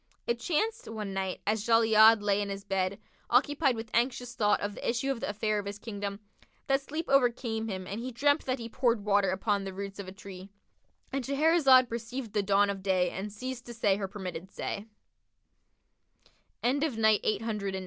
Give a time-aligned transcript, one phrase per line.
[0.25, 4.73] It chanced, one night, as Jali'ad[FN#59] lay in his bed, occupied with anxious thought of
[4.73, 6.19] the issue of the affair of his Kingdom,
[6.65, 10.07] that sleep overcame him and he dreamt that he poured water upon the roots of
[10.07, 14.87] a tree,—And Shahrazad perceived the dawn of day and ceased to say her permitted say.